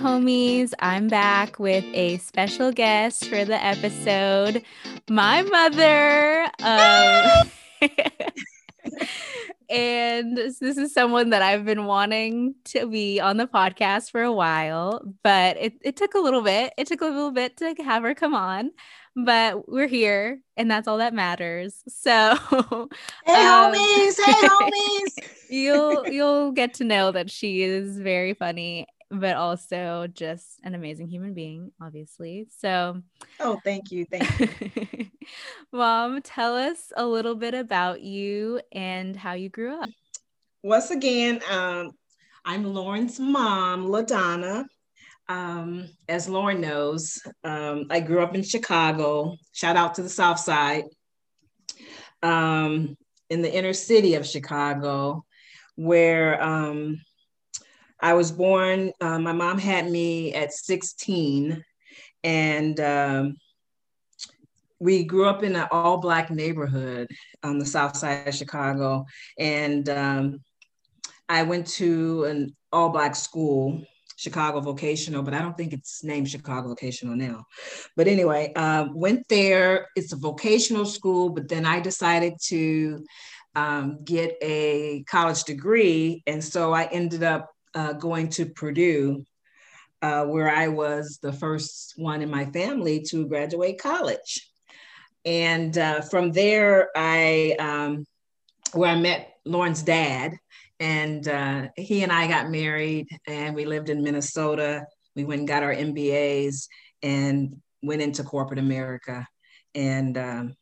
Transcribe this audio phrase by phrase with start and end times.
[0.00, 0.72] homies.
[0.78, 4.62] I'm back with a special guest for the episode,
[5.10, 6.44] my mother.
[6.62, 7.50] Um,
[9.68, 14.32] and this is someone that I've been wanting to be on the podcast for a
[14.32, 16.72] while, but it, it took a little bit.
[16.78, 18.70] It took a little bit to have her come on,
[19.14, 21.82] but we're here and that's all that matters.
[21.90, 22.88] So
[23.26, 25.28] Hey um, homies, hey homies.
[25.50, 31.08] you'll you'll get to know that she is very funny but also just an amazing
[31.08, 32.46] human being, obviously.
[32.58, 33.02] So,
[33.40, 34.04] oh, thank you.
[34.04, 35.06] Thank you.
[35.72, 39.90] Mom, tell us a little bit about you and how you grew up.
[40.62, 41.90] Once again, um,
[42.44, 44.64] I'm Lauren's mom, LaDonna.
[45.28, 49.36] Um, as Lauren knows, um, I grew up in Chicago.
[49.52, 50.84] Shout out to the South Side.
[52.22, 52.96] Um,
[53.28, 55.24] in the inner city of Chicago,
[55.76, 57.00] where um,
[58.02, 61.62] I was born, uh, my mom had me at 16,
[62.24, 63.36] and um,
[64.78, 67.08] we grew up in an all Black neighborhood
[67.42, 69.04] on the south side of Chicago.
[69.38, 70.40] And um,
[71.28, 73.82] I went to an all Black school.
[74.16, 77.46] Chicago Vocational, but I don't think it's named Chicago Vocational now.
[77.96, 79.88] But anyway, uh, went there.
[79.96, 83.02] It's a vocational school, but then I decided to
[83.54, 86.22] um, get a college degree.
[86.26, 89.24] And so I ended up uh, going to Purdue,
[90.02, 94.50] uh, where I was the first one in my family to graduate college.
[95.24, 98.06] And uh, from there, I um,
[98.72, 100.32] where I met Lauren's dad,
[100.78, 104.86] and uh, he and I got married, and we lived in Minnesota.
[105.14, 106.68] We went and got our MBAs,
[107.02, 109.26] and went into corporate America.
[109.74, 110.54] And um,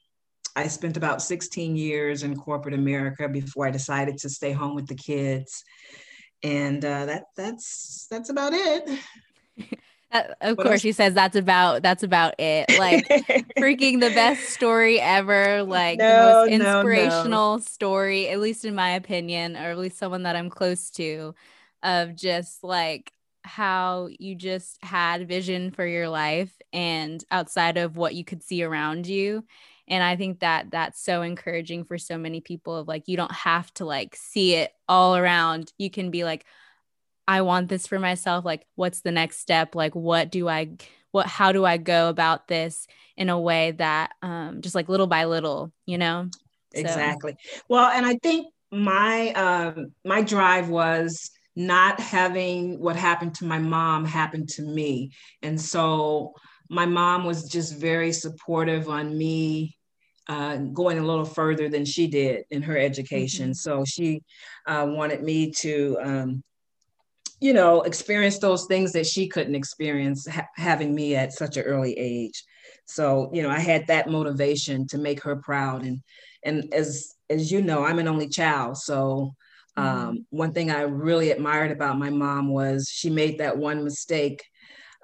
[0.57, 4.87] I spent about 16 years in corporate America before I decided to stay home with
[4.87, 5.63] the kids
[6.43, 9.01] and uh, that that's that's about it.
[10.11, 10.81] Uh, of what course, else?
[10.81, 12.67] she says that's about that's about it.
[12.79, 13.07] Like
[13.59, 15.63] freaking the best story ever.
[15.63, 17.59] Like no, the most inspirational no, no.
[17.59, 21.35] story, at least in my opinion, or at least someone that I'm close to,
[21.83, 23.13] of just like
[23.45, 28.63] how you just had vision for your life and outside of what you could see
[28.63, 29.45] around you
[29.89, 33.33] and i think that that's so encouraging for so many people of like you don't
[33.33, 35.73] have to like see it all around.
[35.79, 36.45] You can be like
[37.27, 38.45] i want this for myself.
[38.45, 39.75] Like what's the next step?
[39.75, 40.71] Like what do i
[41.11, 45.07] what how do i go about this in a way that um just like little
[45.07, 46.29] by little you know?
[46.75, 47.37] Exactly.
[47.43, 47.61] So.
[47.69, 53.59] well and i think my um my drive was not having what happened to my
[53.59, 55.11] mom happen to me.
[55.43, 56.35] And so
[56.71, 59.77] my mom was just very supportive on me
[60.29, 63.51] uh, going a little further than she did in her education.
[63.51, 63.55] Mm-hmm.
[63.55, 64.23] So she
[64.67, 66.43] uh, wanted me to, um,
[67.41, 71.65] you know, experience those things that she couldn't experience ha- having me at such an
[71.65, 72.45] early age.
[72.87, 76.01] So you know, I had that motivation to make her proud, and
[76.43, 79.35] and as as you know, I'm an only child, so.
[79.77, 80.37] Um, mm-hmm.
[80.37, 84.43] one thing I really admired about my mom was she made that one mistake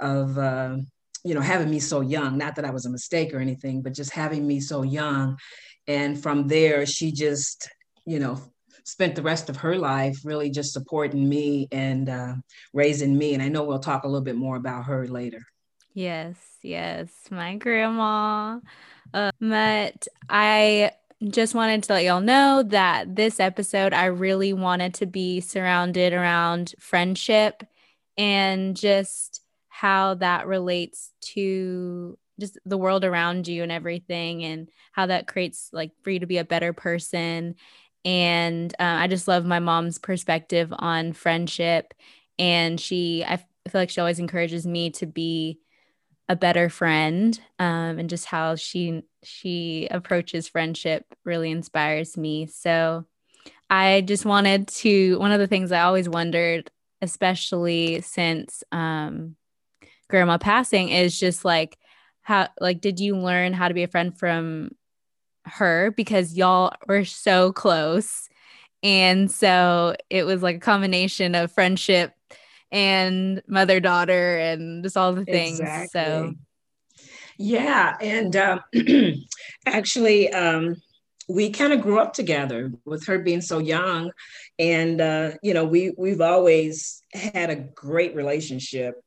[0.00, 0.78] of uh,
[1.24, 3.94] you know, having me so young, not that I was a mistake or anything, but
[3.94, 5.38] just having me so young.
[5.86, 7.68] And from there, she just,
[8.06, 8.40] you know,
[8.84, 12.34] spent the rest of her life really just supporting me and uh,
[12.74, 13.32] raising me.
[13.32, 15.40] And I know we'll talk a little bit more about her later.
[15.94, 18.58] Yes, yes, my grandma.
[19.14, 20.90] Uh, but I
[21.28, 26.12] just wanted to let y'all know that this episode, I really wanted to be surrounded
[26.12, 27.62] around friendship
[28.18, 29.40] and just
[29.84, 35.68] how that relates to just the world around you and everything and how that creates
[35.74, 37.54] like for you to be a better person.
[38.02, 41.92] And uh, i just love my mom's perspective on friendship.
[42.38, 45.58] And she i feel like she always encourages me to be
[46.30, 52.46] a better friend um, and just how she she approaches friendship really inspires me.
[52.46, 53.04] So
[53.68, 56.70] i just wanted to one of the things i always wondered
[57.02, 59.36] especially since um,
[60.08, 61.78] grandma passing is just like
[62.22, 64.70] how like did you learn how to be a friend from
[65.44, 65.90] her?
[65.90, 68.28] Because y'all were so close.
[68.82, 72.12] And so it was like a combination of friendship
[72.72, 75.60] and mother daughter and just all the things.
[75.60, 75.88] Exactly.
[75.92, 76.34] so
[77.36, 78.60] yeah and um,
[79.66, 80.76] actually um,
[81.28, 84.10] we kind of grew up together with her being so young.
[84.58, 89.00] And uh, you know we we've always had a great relationship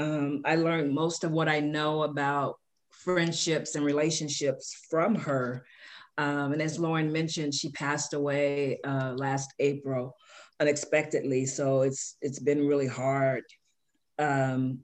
[0.00, 2.56] um, I learned most of what I know about
[2.90, 5.64] friendships and relationships from her.
[6.16, 10.16] Um, and as Lauren mentioned, she passed away uh, last April
[10.58, 11.44] unexpectedly.
[11.46, 13.42] So it's it's been really hard
[14.18, 14.80] um,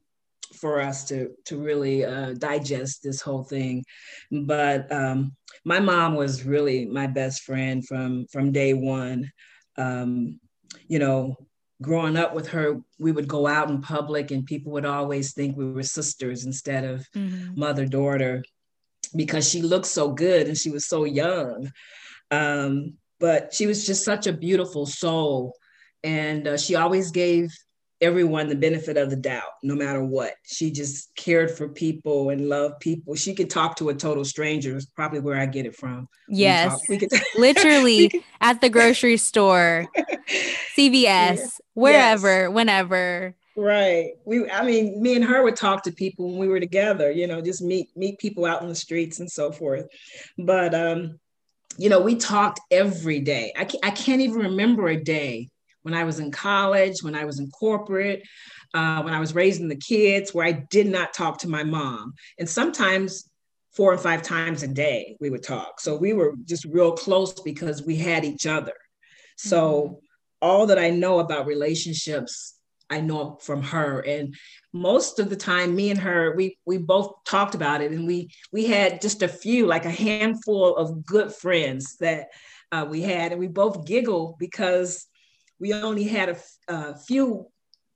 [0.55, 3.85] for us to to really uh, digest this whole thing.
[4.31, 5.35] But um,
[5.65, 9.31] my mom was really my best friend from from day one.
[9.79, 10.41] Um,
[10.89, 11.37] you know,
[11.83, 15.57] growing up with her, we would go out in public, and people would always think
[15.57, 17.59] we were sisters instead of mm-hmm.
[17.59, 18.43] mother daughter
[19.15, 21.71] because she looked so good and she was so young.
[22.31, 25.55] Um, but she was just such a beautiful soul,
[26.03, 27.51] and uh, she always gave
[28.01, 30.35] everyone the benefit of the doubt, no matter what.
[30.45, 33.15] She just cared for people and loved people.
[33.15, 36.09] She could talk to a total stranger, is probably where I get it from.
[36.29, 36.79] Yes.
[36.89, 39.87] We, we literally at the grocery store,
[40.77, 41.37] CVS, yeah.
[41.75, 42.51] wherever, yes.
[42.51, 43.35] whenever.
[43.57, 44.11] Right.
[44.27, 47.27] We I mean, me and her would talk to people when we were together, you
[47.27, 49.87] know, just meet meet people out in the streets and so forth.
[50.37, 51.19] But um,
[51.79, 53.55] you know, we talked every day.
[53.57, 55.49] I can't, I can't even remember a day
[55.87, 58.25] when I was in college, when I was in corporate,
[58.75, 62.13] uh, when I was raising the kids, where I did not talk to my mom.
[62.41, 63.31] And sometimes
[63.73, 65.79] four or five times a day we would talk.
[65.79, 68.73] So we were just real close because we had each other.
[69.37, 69.95] So mm-hmm.
[70.43, 72.59] all that I know about relationships,
[72.91, 74.01] I know from her.
[74.01, 74.35] And
[74.73, 78.31] most of the time, me and her, we we both talked about it, and we
[78.51, 82.27] we had just a few, like a handful of good friends that
[82.73, 85.07] uh, we had, and we both giggle because
[85.59, 86.37] we only had a,
[86.69, 87.47] a few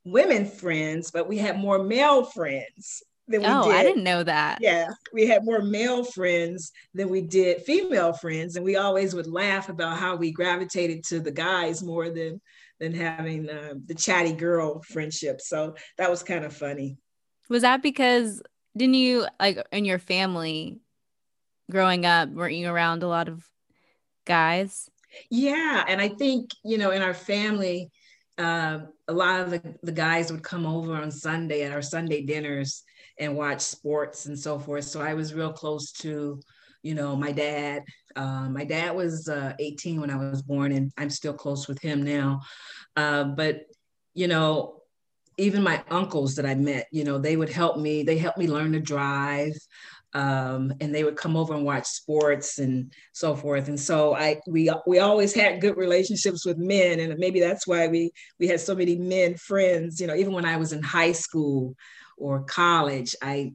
[0.04, 3.74] women friends, but we had more male friends than we oh, did.
[3.74, 4.58] I didn't know that.
[4.60, 9.26] Yeah, we had more male friends than we did female friends, and we always would
[9.26, 12.40] laugh about how we gravitated to the guys more than
[12.80, 15.40] than having uh, the chatty girl friendship.
[15.40, 16.96] So that was kind of funny.
[17.48, 18.42] Was that because
[18.76, 20.78] didn't you like in your family
[21.70, 22.30] growing up?
[22.30, 23.46] Weren't you around a lot of
[24.24, 24.88] guys?
[25.30, 27.90] Yeah, and I think you know in our family,
[28.38, 32.22] uh, a lot of the, the guys would come over on Sunday at our Sunday
[32.22, 32.82] dinners
[33.18, 34.84] and watch sports and so forth.
[34.84, 36.40] So I was real close to,
[36.82, 37.82] you know, my dad.
[38.16, 41.80] Uh, my dad was uh, 18 when I was born, and I'm still close with
[41.80, 42.40] him now.
[42.96, 43.62] Uh, but
[44.14, 44.82] you know,
[45.36, 48.02] even my uncles that I met, you know, they would help me.
[48.02, 49.52] They helped me learn to drive
[50.12, 53.68] um, and they would come over and watch sports and so forth.
[53.68, 57.86] And so I we we always had good relationships with men, and maybe that's why
[57.88, 60.00] we we had so many men friends.
[60.00, 61.76] You know, even when I was in high school
[62.16, 63.52] or college, I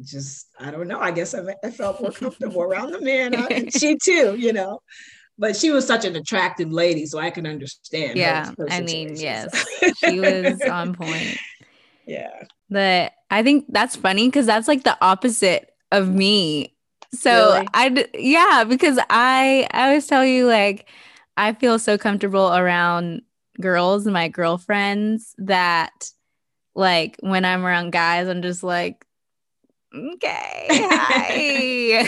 [0.00, 1.00] just I don't know.
[1.00, 4.36] I guess I, I felt more comfortable around the men, and she too.
[4.36, 4.80] You know.
[5.40, 8.18] But she was such an attractive lady, so I can understand.
[8.18, 9.48] Yeah, I mean, yes,
[9.98, 11.38] she was on point.
[12.08, 12.44] Yeah.
[12.70, 16.74] But I think that's funny because that's like the opposite of me.
[17.12, 17.68] So really?
[17.74, 20.88] I yeah, because I I always tell you like
[21.36, 23.22] I feel so comfortable around
[23.60, 26.10] girls, and my girlfriends that
[26.74, 29.04] like when I'm around guys, I'm just like
[29.94, 32.04] okay hi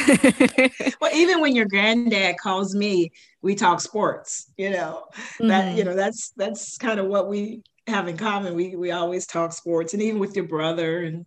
[1.00, 3.10] well even when your granddad calls me
[3.40, 5.04] we talk sports you know
[5.38, 5.78] that mm-hmm.
[5.78, 9.52] you know that's that's kind of what we have in common we we always talk
[9.52, 11.24] sports and even with your brother and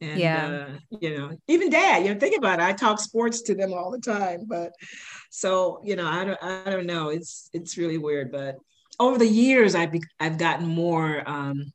[0.00, 0.46] and yeah.
[0.46, 2.64] Uh, you know, even dad, you know, think about it.
[2.64, 4.72] I talk sports to them all the time, but
[5.30, 7.08] so you know, I don't I don't know.
[7.08, 8.56] It's it's really weird, but
[9.00, 11.72] over the years I've be, I've gotten more um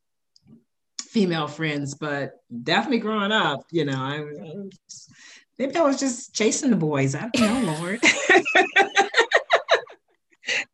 [1.14, 5.10] female friends, but definitely growing up, you know, I, I was,
[5.60, 7.14] maybe I was just chasing the boys.
[7.16, 8.00] I don't know, Lord.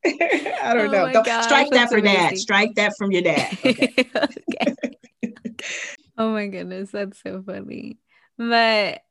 [0.06, 1.24] I don't oh know.
[1.24, 2.30] Gosh, strike that for amazing.
[2.30, 2.38] dad.
[2.38, 3.58] Strike that from your dad.
[3.66, 3.94] Okay.
[4.16, 5.56] okay.
[6.20, 7.98] Oh my goodness, that's so funny.
[8.38, 9.04] But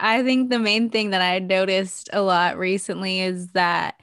[0.00, 4.00] I think the main thing that I noticed a lot recently is that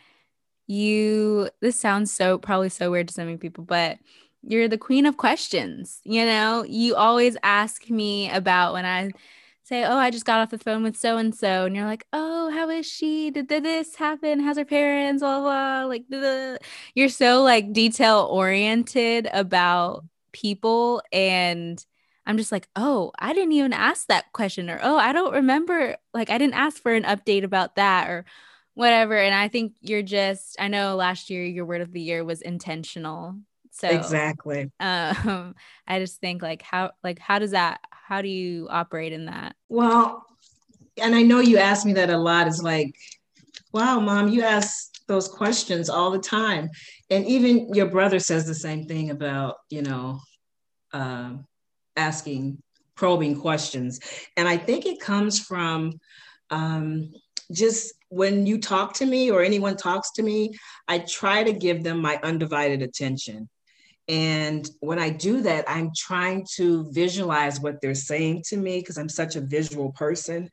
[0.67, 3.99] you this sounds so probably so weird to so many people, but
[4.43, 6.01] you're the queen of questions.
[6.05, 9.11] You know, you always ask me about when I
[9.63, 11.65] say, Oh, I just got off the phone with so and so.
[11.65, 13.31] And you're like, Oh, how is she?
[13.31, 14.39] Did, did this happen?
[14.39, 15.21] How's her parents?
[15.21, 15.85] Blah, blah.
[15.85, 16.57] Like, blah.
[16.95, 21.01] you're so like detail oriented about people.
[21.11, 21.83] And
[22.25, 25.97] I'm just like, oh, I didn't even ask that question, or oh, I don't remember,
[26.13, 28.25] like, I didn't ask for an update about that, or
[28.75, 29.17] whatever.
[29.17, 32.41] And I think you're just, I know last year your word of the year was
[32.41, 33.35] intentional.
[33.71, 34.71] So exactly.
[34.79, 35.55] Um,
[35.87, 39.55] I just think like how like how does that how do you operate in that?
[39.69, 40.25] Well,
[41.01, 42.47] and I know you ask me that a lot.
[42.47, 42.95] Is like,
[43.71, 46.69] wow, mom, you ask those questions all the time,
[47.09, 50.19] and even your brother says the same thing about you know
[50.93, 51.45] um,
[51.95, 52.61] asking
[52.95, 53.99] probing questions.
[54.37, 55.99] And I think it comes from
[56.49, 57.11] um,
[57.51, 60.51] just when you talk to me or anyone talks to me,
[60.87, 63.49] I try to give them my undivided attention.
[64.07, 68.97] And when I do that, I'm trying to visualize what they're saying to me because
[68.97, 70.49] I'm such a visual person.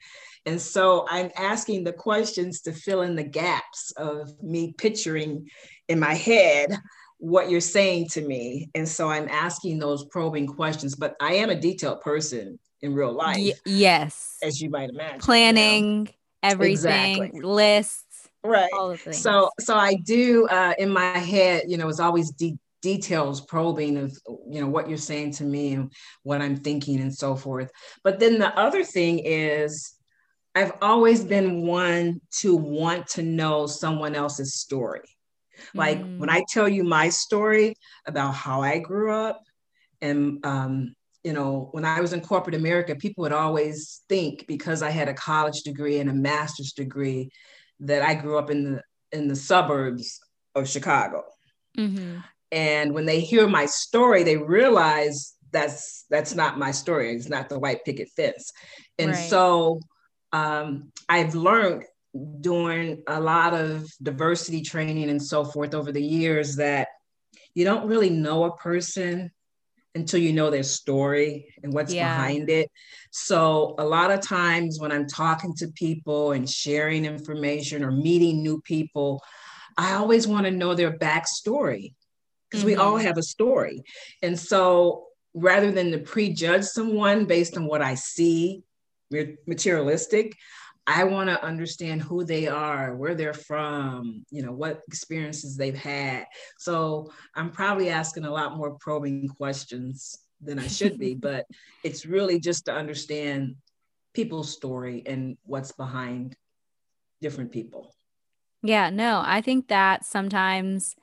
[0.47, 5.50] And so I'm asking the questions to fill in the gaps of me picturing
[5.88, 6.78] in my head
[7.21, 8.69] what you're saying to me.
[8.75, 13.12] And so I'm asking those probing questions, but I am a detailed person in real
[13.12, 13.37] life.
[13.39, 14.39] Y- yes.
[14.43, 15.21] As you might imagine.
[15.21, 16.11] Planning you know?
[16.43, 17.41] everything, exactly.
[17.43, 18.29] lists.
[18.43, 18.71] Right.
[18.73, 19.19] All the things.
[19.19, 23.99] So so I do uh, in my head, you know, it's always de- details probing
[23.99, 24.17] of
[24.49, 27.71] you know what you're saying to me and what I'm thinking and so forth.
[28.03, 29.95] But then the other thing is
[30.55, 35.03] I've always been one to want to know someone else's story.
[35.75, 36.19] Like mm.
[36.19, 37.75] when I tell you my story
[38.07, 39.43] about how I grew up,
[40.00, 44.83] and um, you know, when I was in corporate America, people would always think because
[44.83, 47.31] I had a college degree and a master's degree
[47.81, 50.21] that I grew up in the in the suburbs
[50.55, 51.25] of Chicago.
[51.76, 52.19] Mm-hmm.
[52.52, 57.14] And when they hear my story, they realize that's that's not my story.
[57.14, 58.52] It's not the white picket fence.
[58.99, 59.29] And right.
[59.29, 59.81] so
[60.33, 61.85] um, I've learned
[62.40, 66.88] doing a lot of diversity training and so forth over the years that
[67.55, 69.31] you don't really know a person
[69.95, 72.17] until you know their story and what's yeah.
[72.17, 72.71] behind it.
[73.11, 78.43] So, a lot of times when I'm talking to people and sharing information or meeting
[78.43, 79.23] new people,
[79.76, 81.95] I always want to know their backstory
[82.49, 82.67] because mm-hmm.
[82.67, 83.07] we all mm-hmm.
[83.07, 83.83] have a story.
[84.23, 88.62] And so, rather than to prejudge someone based on what I see,
[89.47, 90.37] materialistic,
[90.92, 95.76] I want to understand who they are, where they're from, you know, what experiences they've
[95.76, 96.26] had.
[96.59, 101.47] So I'm probably asking a lot more probing questions than I should be, but
[101.85, 103.54] it's really just to understand
[104.14, 106.37] people's story and what's behind
[107.20, 107.94] different people.
[108.62, 110.97] Yeah, no, I think that sometimes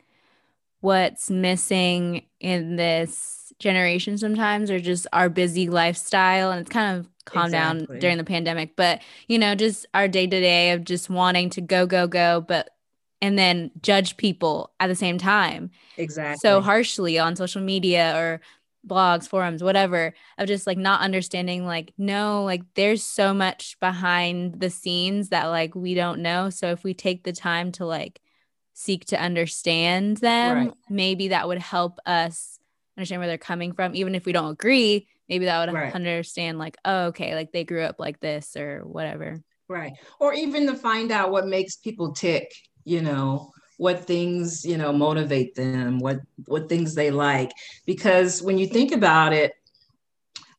[0.81, 7.07] what's missing in this generation sometimes are just our busy lifestyle and it's kind of
[7.27, 7.85] calm exactly.
[7.87, 11.49] down during the pandemic but you know just our day to day of just wanting
[11.49, 12.69] to go go go but
[13.21, 18.41] and then judge people at the same time exactly so harshly on social media or
[18.87, 24.59] blogs forums whatever of just like not understanding like no like there's so much behind
[24.59, 28.21] the scenes that like we don't know so if we take the time to like
[28.73, 30.73] seek to understand them right.
[30.89, 32.59] maybe that would help us
[32.97, 35.93] understand where they're coming from even if we don't agree maybe that would right.
[35.93, 39.41] understand like oh okay like they grew up like this or whatever.
[39.69, 39.93] Right.
[40.21, 42.53] Or even to find out what makes people tick
[42.85, 47.51] you know what things you know motivate them what what things they like.
[47.85, 49.53] Because when you think about it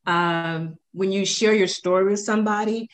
[0.06, 2.88] um, when you share your story with somebody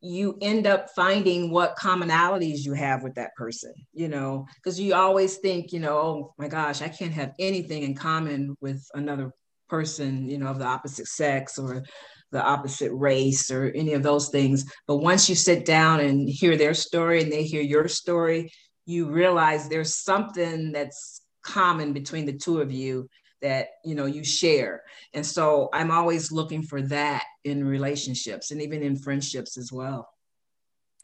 [0.00, 4.94] you end up finding what commonalities you have with that person you know because you
[4.94, 9.32] always think you know oh my gosh i can't have anything in common with another
[9.68, 11.84] person, you know, of the opposite sex or
[12.32, 14.70] the opposite race or any of those things.
[14.86, 18.50] But once you sit down and hear their story and they hear your story,
[18.86, 23.08] you realize there's something that's common between the two of you
[23.40, 24.82] that you know you share
[25.14, 30.08] and so i'm always looking for that in relationships and even in friendships as well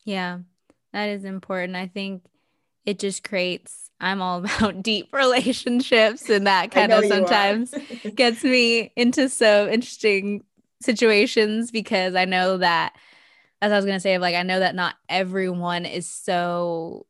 [0.04, 0.38] yeah
[0.92, 2.22] that is important i think
[2.84, 7.74] it just creates I'm all about deep relationships, and that kind of sometimes
[8.14, 10.44] gets me into so interesting
[10.82, 12.94] situations because I know that,
[13.62, 17.06] as I was going to say, like, I know that not everyone is so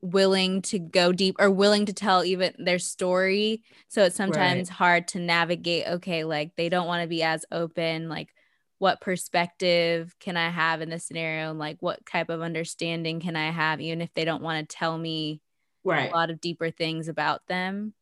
[0.00, 3.62] willing to go deep or willing to tell even their story.
[3.88, 4.76] So it's sometimes right.
[4.76, 5.86] hard to navigate.
[5.86, 8.34] Okay, like they don't want to be as open, like,
[8.82, 11.50] what perspective can I have in this scenario?
[11.50, 14.76] And like, what type of understanding can I have, even if they don't want to
[14.76, 15.40] tell me
[15.84, 16.10] right.
[16.10, 17.94] a lot of deeper things about them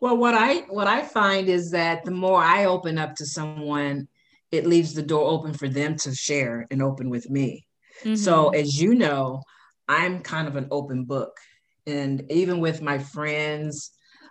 [0.00, 4.08] well what i what i find is that the more i open up to someone
[4.50, 7.66] it leaves the door open for them to share and open with me
[8.00, 8.14] mm-hmm.
[8.14, 9.42] so as you know
[9.86, 11.36] i'm kind of an open book
[11.86, 13.90] and even with my friends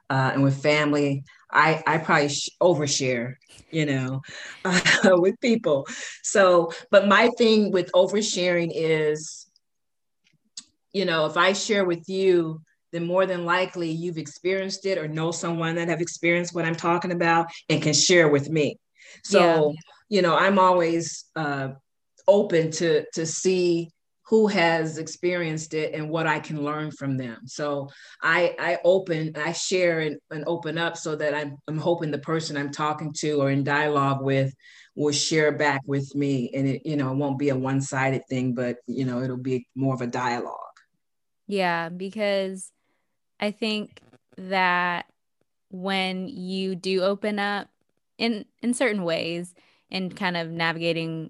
[0.10, 1.24] uh, and with family
[1.56, 3.36] i i probably sh- overshare
[3.72, 4.22] you know
[4.66, 4.82] uh,
[5.16, 5.88] with people
[6.24, 9.46] so but my thing with oversharing is
[10.96, 12.62] you know, if I share with you,
[12.94, 16.76] then more than likely you've experienced it or know someone that have experienced what I'm
[16.76, 18.80] talking about and can share with me.
[19.26, 19.82] So, yeah.
[20.08, 21.72] you know, I'm always uh,
[22.30, 23.92] open to to see
[24.28, 27.42] who has experienced it and what I can learn from them.
[27.46, 27.90] So
[28.22, 32.18] I I open, I share and, and open up so that I'm I'm hoping the
[32.18, 34.54] person I'm talking to or in dialogue with
[34.96, 38.56] will share back with me and it, you know, it won't be a one-sided thing,
[38.56, 40.56] but you know, it'll be more of a dialogue.
[41.48, 42.72] Yeah, because
[43.40, 44.00] I think
[44.38, 45.06] that
[45.70, 47.68] when you do open up
[48.18, 49.54] in in certain ways
[49.92, 51.30] and kind of navigating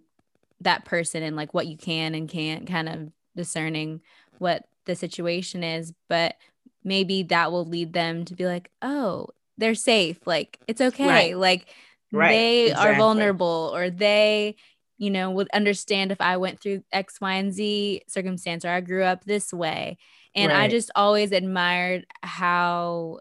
[0.66, 4.02] that person and like what you can and can't kind of discerning
[4.38, 6.36] what the situation is but
[6.84, 11.38] maybe that will lead them to be like oh they're safe like it's okay right.
[11.38, 11.68] like
[12.12, 12.30] right.
[12.30, 12.90] they exactly.
[12.90, 14.56] are vulnerable or they
[14.98, 18.82] you know would understand if i went through x y and z circumstance or i
[18.82, 19.98] grew up this way
[20.36, 20.64] and right.
[20.64, 23.20] i just always admired how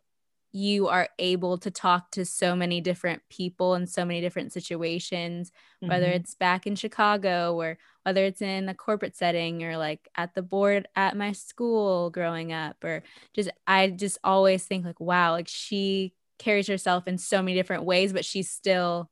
[0.56, 5.50] you are able to talk to so many different people in so many different situations,
[5.50, 5.88] mm-hmm.
[5.88, 10.32] whether it's back in Chicago or whether it's in a corporate setting or like at
[10.34, 13.02] the board at my school growing up, or
[13.34, 17.82] just, I just always think like, wow, like she carries herself in so many different
[17.82, 19.10] ways, but she's still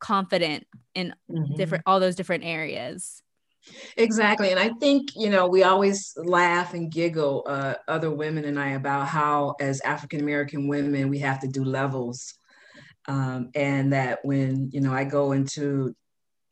[0.00, 1.54] confident in mm-hmm.
[1.54, 3.21] different, all those different areas.
[3.96, 4.50] Exactly.
[4.50, 8.70] And I think, you know, we always laugh and giggle, uh, other women and I,
[8.70, 12.34] about how, as African American women, we have to do levels.
[13.08, 15.94] Um, and that when, you know, I go into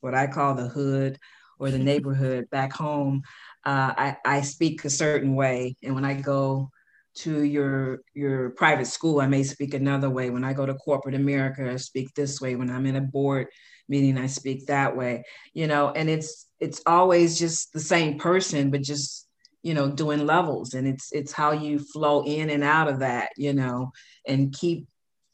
[0.00, 1.18] what I call the hood
[1.58, 3.22] or the neighborhood back home,
[3.64, 5.76] uh, I, I speak a certain way.
[5.82, 6.70] And when I go
[7.16, 10.30] to your your private school, I may speak another way.
[10.30, 12.56] When I go to corporate America, I speak this way.
[12.56, 13.48] When I'm in a board
[13.90, 15.24] meeting, I speak that way.
[15.52, 19.26] You know, and it's it's always just the same person, but just
[19.62, 23.30] you know doing levels, and it's it's how you flow in and out of that,
[23.36, 23.92] you know,
[24.26, 24.86] and keep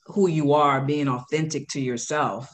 [0.06, 2.52] who you are, being authentic to yourself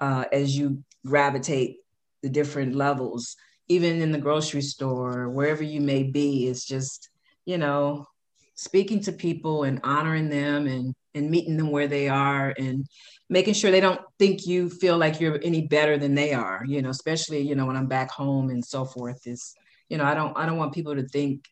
[0.00, 1.78] uh, as you gravitate
[2.22, 3.36] the different levels,
[3.68, 6.48] even in the grocery store, wherever you may be.
[6.48, 7.10] It's just
[7.44, 8.06] you know
[8.54, 12.86] speaking to people and honoring them and and meeting them where they are and
[13.28, 16.82] making sure they don't think you feel like you're any better than they are you
[16.82, 19.54] know especially you know when i'm back home and so forth is
[19.88, 21.48] you know i don't i don't want people to think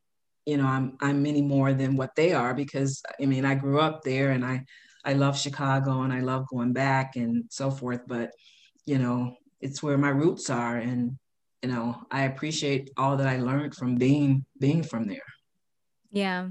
[0.46, 3.80] you know i'm i'm any more than what they are because i mean i grew
[3.80, 4.62] up there and i
[5.04, 8.30] i love chicago and i love going back and so forth but
[8.86, 11.16] you know it's where my roots are and
[11.62, 15.18] you know i appreciate all that i learned from being being from there.
[16.10, 16.48] Yeah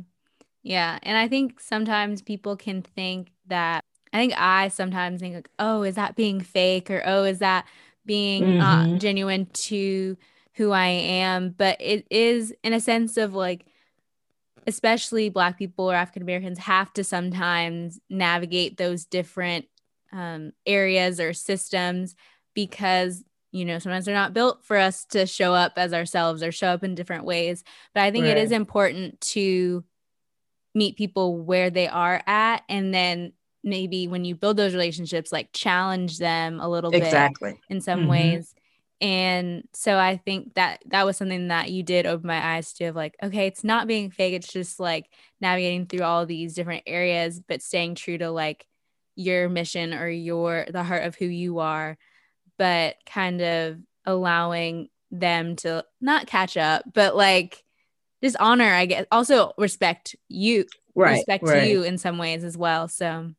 [0.64, 1.00] yeah.
[1.04, 5.84] And I think sometimes people can think that, I think I sometimes think, like, oh,
[5.84, 6.90] is that being fake?
[6.90, 7.66] Or, oh, is that
[8.06, 8.62] being mm-hmm.
[8.62, 10.18] uh, genuine to
[10.56, 11.52] who I am?
[11.58, 13.66] But it is in a sense of like,
[14.68, 19.66] especially Black people or African Americans have to sometimes navigate those different
[20.12, 22.16] um, areas or systems
[22.54, 26.52] because you know sometimes they're not built for us to show up as ourselves or
[26.52, 28.38] show up in different ways but i think right.
[28.38, 29.84] it is important to
[30.80, 33.34] meet people where they are at and then
[33.66, 37.52] maybe when you build those relationships like challenge them a little exactly.
[37.52, 38.12] bit in some mm-hmm.
[38.12, 38.56] ways
[39.02, 42.86] and so i think that that was something that you did open my eyes to
[42.86, 45.10] of like okay it's not being fake it's just like
[45.42, 48.66] navigating through all these different areas but staying true to like
[49.16, 51.98] your mission or your the heart of who you are
[52.58, 57.66] but kind of allowing them to not catch up but like
[58.24, 59.06] just honor, I guess.
[59.12, 61.70] Also respect you, right, respect right.
[61.70, 62.88] you in some ways as well.
[62.88, 63.32] So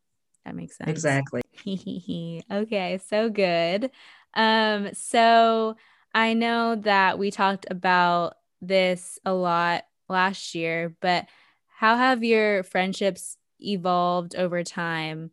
[0.45, 0.91] that makes sense.
[0.91, 1.43] Exactly.
[2.51, 3.91] okay, so good.
[4.35, 5.77] Um, so
[6.15, 11.27] I know that we talked about this a lot last year, but
[11.69, 15.31] how have your friendships evolved over time?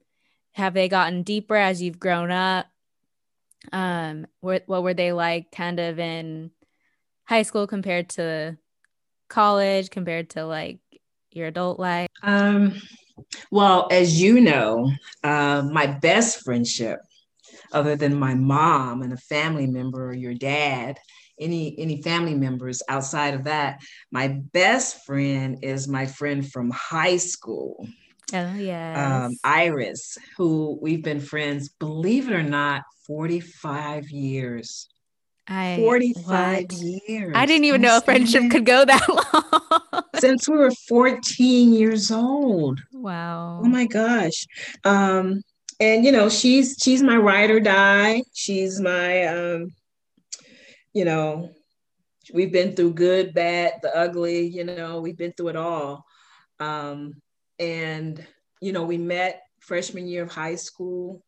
[0.54, 2.68] Have they gotten deeper as you've grown up?
[3.72, 6.52] Um, what what were they like kind of in
[7.26, 8.58] high school compared to
[9.28, 10.80] college compared to like
[11.32, 12.10] your adult life?
[12.24, 12.76] Um,
[13.52, 14.92] well, as you know,
[15.24, 17.00] uh, my best friendship,
[17.72, 20.98] other than my mom and a family member or your dad,
[21.40, 23.80] any any family members outside of that,
[24.12, 27.88] my best friend is my friend from high school.
[28.34, 34.88] Oh yeah, um, Iris, who we've been friends, believe it or not, forty five years.
[35.48, 36.74] I 45 what?
[36.74, 37.34] years.
[37.36, 39.08] I didn't even know a friendship could go that
[39.94, 40.04] long.
[40.16, 42.82] Since we were 14 years old.
[42.92, 43.62] Wow.
[43.64, 44.46] Oh my gosh.
[44.84, 45.42] Um,
[45.80, 48.24] and you know, she's she's my ride or die.
[48.34, 49.72] She's my um,
[50.94, 51.52] you know,
[52.34, 56.06] we've been through good, bad, the ugly, you know, we've been through it all.
[56.60, 57.14] Um,
[57.60, 58.26] and
[58.60, 61.24] you know, we met freshman year of high school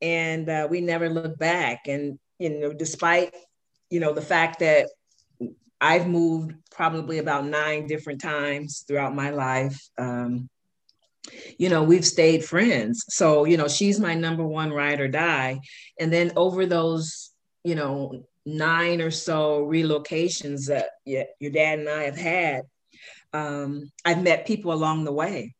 [0.00, 1.88] and uh, we never looked back.
[1.88, 3.34] And you know, despite
[3.90, 4.88] you know, the fact that
[5.80, 9.80] I've moved probably about nine different times throughout my life.
[9.98, 10.48] Um,
[11.58, 13.04] you know, we've stayed friends.
[13.08, 15.60] So, you know, she's my number one ride or die.
[15.98, 17.30] And then over those,
[17.64, 22.62] you know, nine or so relocations that your dad and I have had,
[23.32, 25.54] um, I've met people along the way.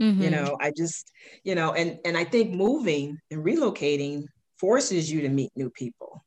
[0.00, 0.22] Mm-hmm.
[0.22, 1.10] You know, I just,
[1.42, 4.24] you know, and and I think moving and relocating
[4.58, 6.22] forces you to meet new people.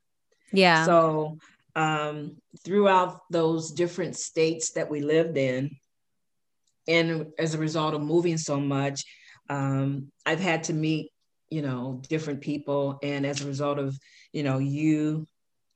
[0.51, 0.85] Yeah.
[0.85, 1.37] So
[1.75, 5.77] um, throughout those different states that we lived in,
[6.87, 9.03] and as a result of moving so much,
[9.49, 11.11] um, I've had to meet,
[11.49, 12.99] you know, different people.
[13.03, 13.97] And as a result of,
[14.33, 15.27] you know, you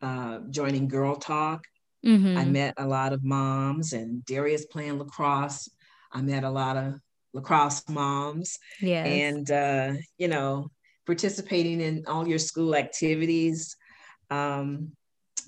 [0.01, 1.65] uh, joining Girl Talk,
[2.05, 2.37] mm-hmm.
[2.37, 5.69] I met a lot of moms and Darius playing lacrosse.
[6.11, 6.95] I met a lot of
[7.33, 8.57] lacrosse moms.
[8.81, 9.05] Yeah.
[9.05, 10.69] And, uh, you know,
[11.05, 13.75] participating in all your school activities.
[14.29, 14.91] Um,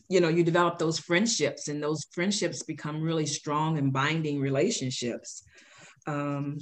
[0.07, 5.43] you know, you develop those friendships, and those friendships become really strong and binding relationships.
[6.05, 6.59] Um,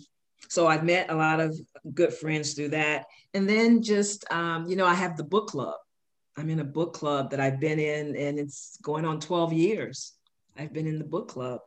[0.49, 1.59] so I've met a lot of
[1.93, 3.05] good friends through that.
[3.33, 5.75] And then just, um, you know, I have the book club.
[6.37, 10.13] I'm in a book club that I've been in, and it's going on 12 years.
[10.57, 11.61] I've been in the book club.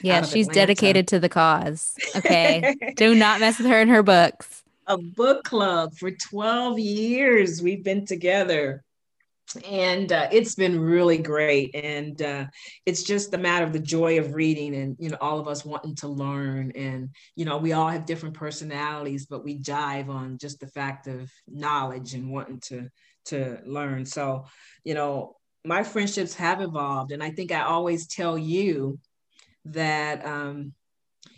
[0.00, 0.66] Yeah, she's Atlanta.
[0.66, 1.94] dedicated to the cause.
[2.16, 2.76] Okay.
[2.96, 4.62] Do not mess with her and her books.
[4.88, 7.62] A book club for 12 years.
[7.62, 8.82] We've been together
[9.56, 12.46] and uh, it's been really great and uh,
[12.86, 15.64] it's just a matter of the joy of reading and you know all of us
[15.64, 16.72] wanting to learn.
[16.74, 21.06] And you know we all have different personalities but we jive on just the fact
[21.06, 22.88] of knowledge and wanting to
[23.26, 24.04] to learn.
[24.06, 24.46] So
[24.84, 28.98] you know my friendships have evolved and i think i always tell you
[29.64, 30.72] that um,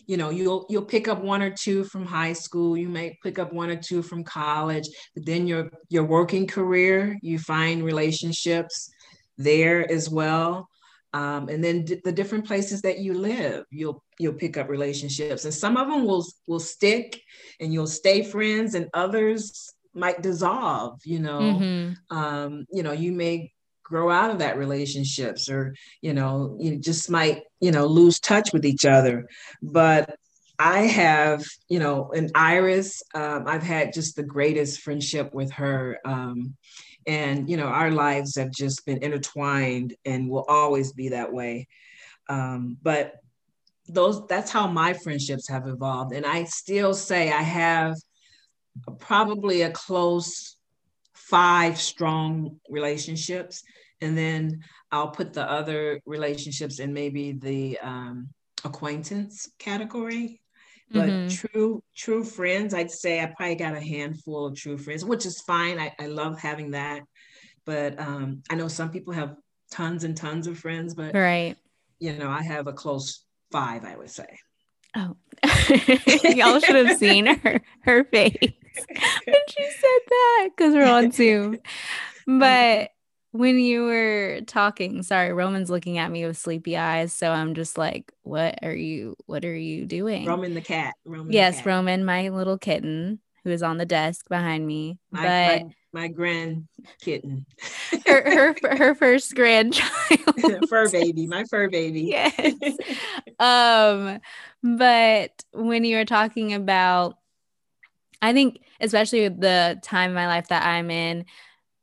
[0.07, 3.39] you know you'll you'll pick up one or two from high school you may pick
[3.39, 8.91] up one or two from college but then your your working career you find relationships
[9.39, 10.69] there as well.
[11.13, 15.45] Um, and then d- the different places that you live you'll you'll pick up relationships.
[15.45, 17.21] And some of them will will stick
[17.61, 21.39] and you'll stay friends and others might dissolve you know.
[21.39, 22.17] Mm-hmm.
[22.17, 23.53] um, you know you may
[23.85, 28.53] grow out of that relationships or you know you just might you know lose touch
[28.53, 29.27] with each other.
[29.63, 30.17] But
[30.57, 35.99] i have you know an iris um, i've had just the greatest friendship with her
[36.05, 36.55] um,
[37.07, 41.69] and you know our lives have just been intertwined and will always be that way.
[42.29, 43.15] Um, but
[43.87, 46.15] those that's how my friendships have evolved.
[46.15, 47.95] And i still say i have
[48.99, 50.57] probably a close
[51.29, 53.63] five strong relationships
[54.01, 54.61] and then
[54.93, 58.29] i'll put the other relationships in maybe the um,
[58.65, 60.41] acquaintance category.
[60.91, 61.29] But mm-hmm.
[61.29, 65.41] true true friends i'd say i probably got a handful of true friends which is
[65.41, 65.79] fine.
[65.79, 67.03] I, I love having that.
[67.65, 69.35] But um, i know some people have
[69.73, 71.57] tons and tons of friends but right.
[71.99, 74.39] you know i have a close five i would say.
[74.95, 75.17] Oh.
[76.23, 78.53] Y'all should have seen her her face
[79.27, 81.59] when she said that because we're on zoom
[82.27, 82.91] but
[83.35, 87.13] when you were talking, sorry, Roman's looking at me with sleepy eyes.
[87.13, 90.25] So I'm just like, what are you, what are you doing?
[90.25, 90.95] Roman the cat.
[91.05, 91.67] Roman yes, cat.
[91.67, 94.99] Roman, my little kitten who is on the desk behind me.
[95.11, 96.69] My, but my, my grand
[97.01, 97.45] kitten.
[98.07, 100.69] her, her, her first grandchild.
[100.69, 102.03] fur baby, my fur baby.
[102.03, 102.79] Yes.
[103.41, 104.21] um,
[104.63, 107.19] but when you were talking about,
[108.25, 111.27] I think, especially with the time in my life that I'm in,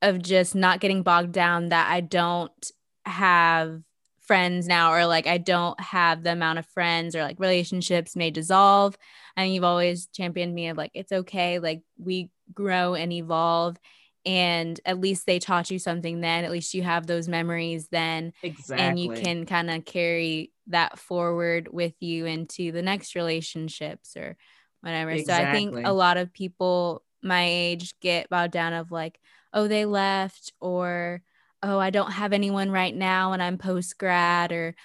[0.02, 2.72] of just not getting bogged down that I don't
[3.06, 3.82] have
[4.22, 8.32] friends now or like I don't have the amount of friends or like relationships may
[8.32, 8.98] dissolve.
[9.38, 13.78] And you've always championed me of like it's okay, like we grow and evolve
[14.26, 18.34] and at least they taught you something then at least you have those memories then
[18.44, 24.16] exactly and you can kind of carry that forward with you into the next relationships
[24.16, 24.38] or
[24.82, 25.46] whatever exactly.
[25.46, 29.20] so i think a lot of people my age get bowed down of like
[29.54, 31.22] oh, they left, or
[31.64, 34.76] oh, I don't have anyone right now and I'm post grad, or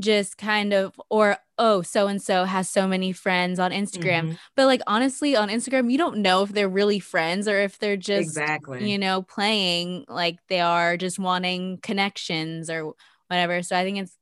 [0.00, 4.22] just kind of, or oh, so and so has so many friends on Instagram.
[4.22, 4.32] Mm-hmm.
[4.56, 7.96] But like, honestly, on Instagram, you don't know if they're really friends or if they're
[7.96, 12.92] just, exactly, you know, playing like they are just wanting connections or
[13.28, 13.62] whatever.
[13.62, 14.16] So I think it's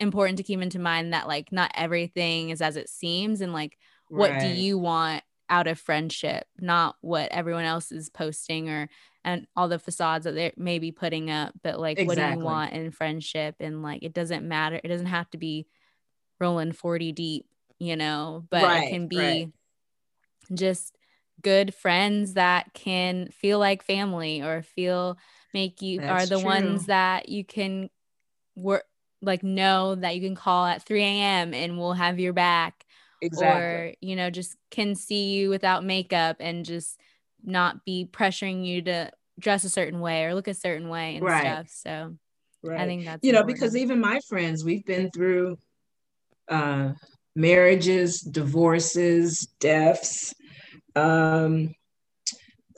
[0.00, 3.76] important to keep into mind that like not everything is as it seems and like
[4.08, 4.40] what right.
[4.40, 8.88] do you want out of friendship, not what everyone else is posting or
[9.24, 12.06] and all the facades that they may be putting up, but like exactly.
[12.06, 13.56] what do you want in friendship?
[13.60, 14.80] And like it doesn't matter.
[14.82, 15.66] It doesn't have to be
[16.40, 17.46] rolling 40 deep,
[17.78, 19.48] you know, but right, it can be right.
[20.54, 20.96] just
[21.42, 25.18] good friends that can feel like family or feel
[25.54, 26.46] make you That's are the true.
[26.46, 27.90] ones that you can
[28.56, 28.84] work
[29.20, 31.54] like know that you can call at 3 a.m.
[31.54, 32.84] and we'll have your back
[33.20, 33.62] exactly.
[33.62, 36.98] or you know just can see you without makeup and just
[37.44, 41.24] not be pressuring you to dress a certain way or look a certain way and
[41.24, 41.40] right.
[41.40, 42.14] stuff so
[42.62, 42.80] right.
[42.80, 45.56] i think that's you know because even my friends we've been through
[46.48, 46.90] uh
[47.38, 50.34] marriages, divorces, deaths,
[50.96, 51.72] um,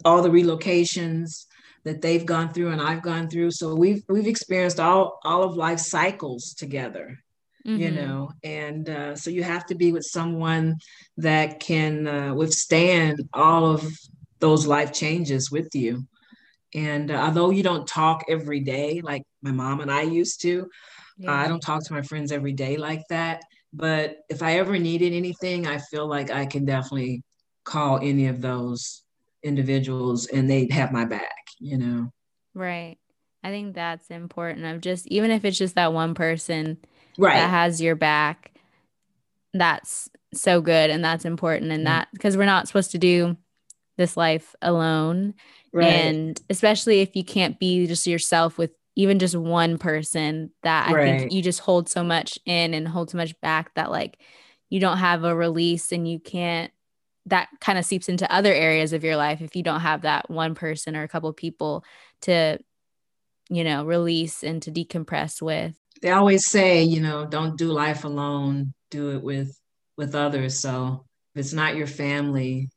[0.05, 1.47] all the relocations
[1.85, 3.53] that they've gone through and I've gone through.
[3.53, 7.19] So we've we've experienced all all of life cycles together,
[7.67, 7.81] mm-hmm.
[7.81, 8.31] you know.
[8.43, 10.77] And uh, so you have to be with someone
[11.17, 13.87] that can uh, withstand all of
[14.39, 16.07] those life changes with you.
[16.75, 20.69] And uh, although you don't talk every day like my mom and I used to,
[21.19, 21.33] yeah.
[21.33, 23.43] I don't talk to my friends every day like that.
[23.73, 27.23] But if I ever needed anything, I feel like I can definitely
[27.65, 29.03] call any of those
[29.43, 32.13] individuals and they'd have my back, you know?
[32.55, 32.97] Right.
[33.43, 36.79] I think that's important of just even if it's just that one person
[37.19, 37.35] right.
[37.35, 38.53] that has your back,
[39.53, 41.93] that's so good and that's important and mm-hmm.
[41.93, 43.37] that because we're not supposed to do
[43.97, 45.35] this life alone.
[45.73, 45.87] Right.
[45.87, 50.93] And especially if you can't be just yourself with even just one person that I
[50.93, 51.21] right.
[51.21, 54.19] think you just hold so much in and hold so much back that like
[54.69, 56.73] you don't have a release and you can't
[57.27, 60.31] that kind of seeps into other areas of your life if you don't have that
[60.31, 61.85] one person or a couple people
[62.23, 62.59] to
[63.49, 68.05] you know release and to decompress with they always say you know don't do life
[68.05, 69.57] alone do it with
[69.97, 72.69] with others so if it's not your family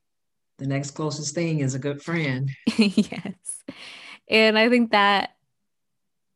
[0.60, 3.64] the next closest thing is a good friend yes
[4.30, 5.32] and i think that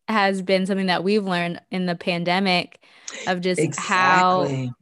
[0.08, 2.82] has been something that we've learned in the pandemic
[3.28, 4.68] of just exactly.
[4.68, 4.74] how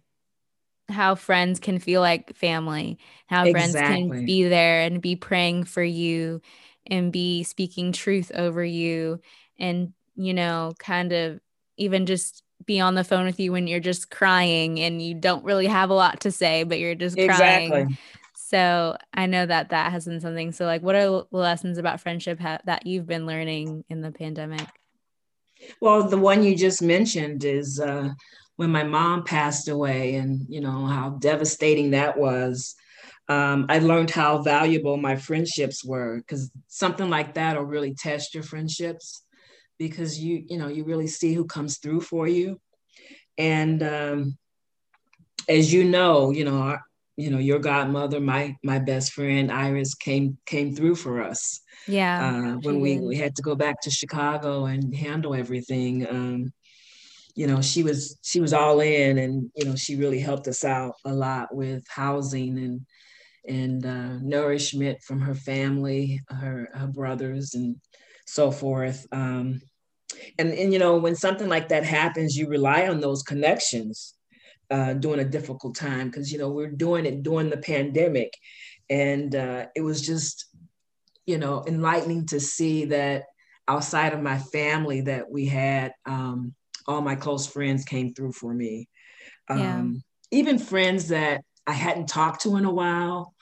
[0.88, 3.82] how friends can feel like family, how exactly.
[3.82, 6.42] friends can be there and be praying for you
[6.86, 9.20] and be speaking truth over you
[9.58, 11.40] and you know kind of
[11.78, 15.44] even just be on the phone with you when you're just crying and you don't
[15.44, 17.70] really have a lot to say but you're just exactly.
[17.70, 17.98] crying
[18.34, 20.52] so i know that that has been something.
[20.52, 24.12] So like what are the lessons about friendship ha- that you've been learning in the
[24.12, 24.68] pandemic?
[25.82, 28.10] Well the one you just mentioned is uh
[28.58, 32.76] when my mom passed away and you know how devastating that was.
[33.28, 38.36] Um, i learned how valuable my friendships were because something like that will really test
[38.36, 39.25] your friendships
[39.78, 42.60] because you you know you really see who comes through for you.
[43.38, 44.38] And um,
[45.50, 46.82] as you know you know our,
[47.18, 51.62] you know your godmother my my best friend iris came came through for us.
[51.88, 56.54] Yeah uh, when we, we had to go back to chicago and handle everything um,
[57.36, 60.64] you know she was she was all in and you know she really helped us
[60.64, 62.86] out a lot with housing and
[63.48, 67.76] and uh, nourishment from her family her her brothers and
[68.26, 69.62] so forth um,
[70.38, 74.16] and and you know when something like that happens you rely on those connections
[74.72, 78.34] uh, during a difficult time because you know we're doing it during the pandemic
[78.90, 80.46] and uh, it was just
[81.26, 83.24] you know enlightening to see that
[83.68, 86.54] outside of my family that we had um,
[86.88, 88.88] all my close friends came through for me.
[89.50, 89.78] Yeah.
[89.78, 93.34] Um, even friends that I hadn't talked to in a while.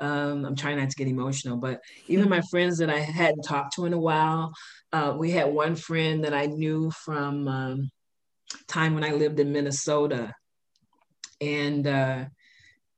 [0.00, 3.74] Um, I'm trying not to get emotional, but even my friends that I hadn't talked
[3.74, 4.52] to in a while.
[4.92, 7.90] Uh, we had one friend that I knew from um,
[8.68, 10.32] time when I lived in Minnesota,
[11.40, 12.24] and uh,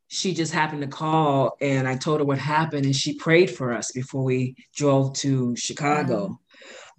[0.09, 3.73] she just happened to call, and I told her what happened, and she prayed for
[3.73, 6.39] us before we drove to Chicago.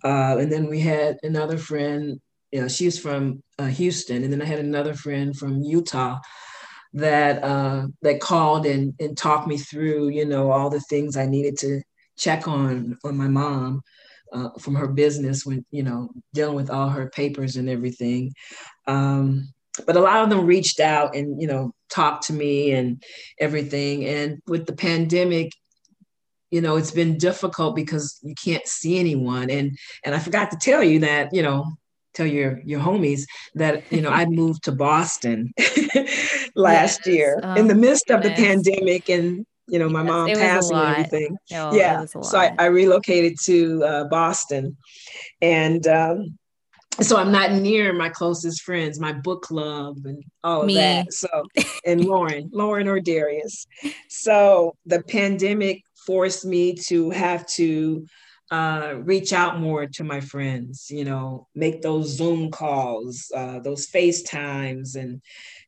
[0.04, 2.20] Uh, and then we had another friend
[2.52, 6.20] you know, she's from uh, Houston, and then I had another friend from Utah
[6.94, 11.26] that uh, that called and and talked me through, you know, all the things I
[11.26, 11.82] needed to
[12.18, 13.82] check on on my mom
[14.34, 18.34] uh, from her business when you know dealing with all her papers and everything.
[18.88, 19.50] Um,
[19.86, 23.02] but a lot of them reached out and you know talked to me and
[23.40, 24.06] everything.
[24.06, 25.52] And with the pandemic,
[26.52, 30.58] you know it's been difficult because you can't see anyone and and i forgot to
[30.58, 31.66] tell you that you know
[32.14, 33.24] tell your your homies
[33.56, 35.54] that you know I moved to Boston
[36.56, 37.08] last yes.
[37.08, 40.78] year oh, in the midst of the pandemic and you know my yes, mom passing
[40.78, 41.38] and everything.
[41.54, 44.76] Oh, yeah, so I, I, relocated to uh, Boston,
[45.42, 46.38] and um,
[47.00, 50.76] so I'm not near my closest friends, my book club and all of Me.
[50.76, 51.14] that.
[51.14, 51.46] So
[51.86, 53.66] and Lauren, Lauren or Darius.
[54.10, 58.06] So the pandemic forced me to have to
[58.52, 63.88] uh, reach out more to my friends, you know, make those Zoom calls, uh, those
[63.88, 65.22] FaceTimes and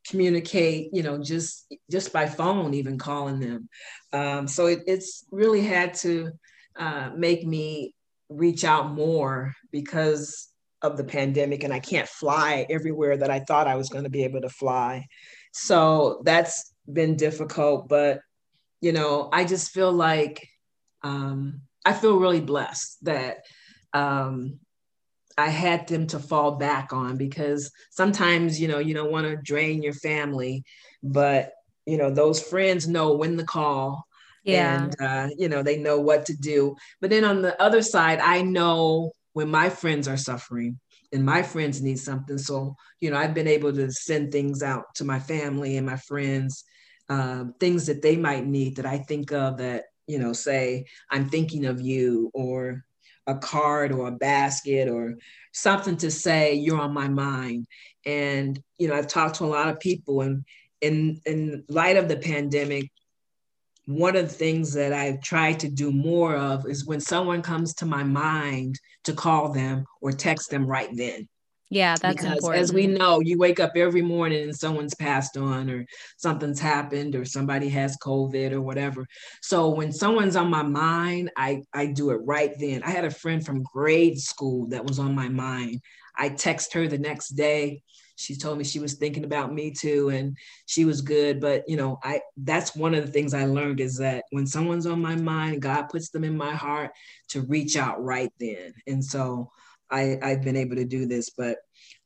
[0.06, 3.70] communicate, you know, just just by phone, even calling them.
[4.12, 6.32] Um, so it, it's really had to
[6.78, 7.96] uh, make me
[8.30, 10.50] reach out more because
[10.82, 14.10] of the pandemic and I can't fly everywhere that I thought I was going to
[14.10, 15.08] be able to fly.
[15.54, 18.20] So that's been difficult, but
[18.82, 20.46] you know, I just feel like
[21.04, 23.38] um, I feel really blessed that
[23.94, 24.60] um,
[25.38, 29.36] I had them to fall back on because sometimes, you know, you don't want to
[29.36, 30.64] drain your family,
[31.02, 31.54] but
[31.86, 34.06] you know, those friends know when to call.
[34.44, 34.86] Yeah.
[34.86, 36.76] And uh, you know, they know what to do.
[37.02, 40.80] But then on the other side, I know when my friends are suffering
[41.12, 42.38] and my friends need something.
[42.38, 45.98] So, you know, I've been able to send things out to my family and my
[45.98, 46.64] friends,
[47.10, 51.30] uh, things that they might need that I think of that, you know, say, I'm
[51.30, 52.84] thinking of you or
[53.26, 55.16] a card or a basket or
[55.54, 57.68] something to say you're on my mind.
[58.06, 60.44] And you know i've talked to a lot of people and
[60.82, 62.92] in in light of the pandemic
[63.86, 67.74] one of the things that i've tried to do more of is when someone comes
[67.74, 71.30] to my mind to call them or text them right then
[71.74, 72.62] yeah, that's because important.
[72.62, 75.86] As we know, you wake up every morning and someone's passed on, or
[76.18, 79.08] something's happened, or somebody has COVID or whatever.
[79.42, 82.84] So when someone's on my mind, I I do it right then.
[82.84, 85.82] I had a friend from grade school that was on my mind.
[86.16, 87.82] I text her the next day.
[88.16, 91.42] She told me she was thinking about me too, and she was good.
[91.42, 94.86] But you know, I that's one of the things I learned is that when someone's
[94.86, 96.92] on my mind, God puts them in my heart
[97.30, 98.76] to reach out right then.
[98.86, 99.50] And so
[99.94, 101.58] I, I've been able to do this, but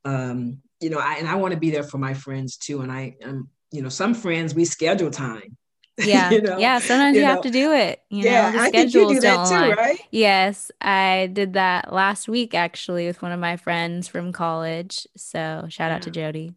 [0.06, 2.82] um, you know, I, and I want to be there for my friends too.
[2.82, 5.58] And I, um, you know, some friends we schedule time.
[6.00, 6.60] Yeah, you know?
[6.60, 6.78] yeah.
[6.78, 7.34] Sometimes you, you know?
[7.34, 8.04] have to do it.
[8.12, 10.00] You yeah, know, the schedules do don't too, right?
[10.12, 15.08] Yes, I did that last week actually with one of my friends from college.
[15.18, 15.96] So shout yeah.
[15.96, 16.54] out to Jody.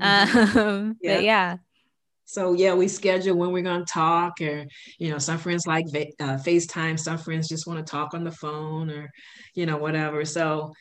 [0.00, 0.58] Mm-hmm.
[0.58, 1.14] Um, yeah.
[1.14, 1.56] But yeah,
[2.30, 4.64] so yeah, we schedule when we're going to talk, or
[5.00, 5.86] you know, some friends like
[6.20, 6.96] uh, FaceTime.
[6.96, 9.10] Some friends just want to talk on the phone, or
[9.56, 10.24] you know, whatever.
[10.24, 10.72] So,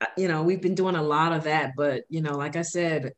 [0.00, 1.72] uh, you know, we've been doing a lot of that.
[1.76, 3.12] But you know, like I said,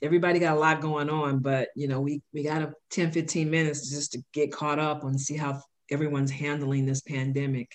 [0.00, 1.40] everybody got a lot going on.
[1.40, 5.02] But you know, we we got a 10, 15 minutes just to get caught up
[5.02, 5.60] and see how
[5.90, 7.72] everyone's handling this pandemic.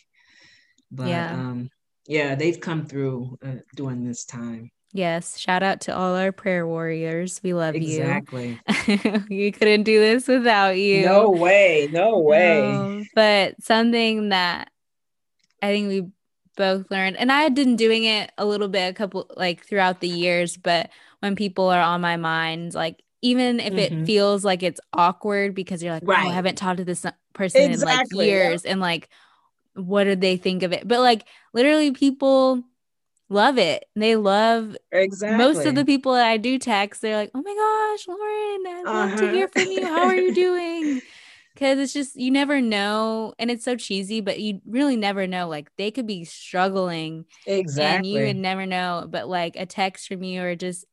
[0.90, 1.70] But yeah, um,
[2.08, 4.72] yeah they've come through uh, during this time.
[4.94, 5.38] Yes.
[5.38, 7.40] Shout out to all our prayer warriors.
[7.44, 8.50] We love exactly.
[8.50, 8.60] you.
[8.78, 9.36] Exactly.
[9.36, 11.06] you couldn't do this without you.
[11.06, 11.90] No way.
[11.92, 13.10] No way.
[13.16, 14.70] but something that
[15.62, 16.08] I think we
[16.58, 20.02] both learned, and I had been doing it a little bit, a couple like throughout
[20.02, 24.02] the years, but when people are on my mind, like even if mm-hmm.
[24.02, 26.26] it feels like it's awkward because you're like, right.
[26.26, 28.72] oh, I haven't talked to this person exactly, in like years, yeah.
[28.72, 29.10] and like,
[29.76, 30.88] what did they think of it?
[30.88, 32.64] But like, literally, people
[33.32, 33.86] love it.
[33.96, 37.02] They love exactly most of the people that I do text.
[37.02, 39.08] They're like, "Oh my gosh, Lauren, I uh-huh.
[39.08, 39.86] love to hear from you.
[39.86, 41.02] How are you doing?"
[41.54, 45.48] Because it's just you never know, and it's so cheesy, but you really never know.
[45.48, 49.06] Like they could be struggling, exactly, and you would never know.
[49.10, 50.86] But like a text from you or just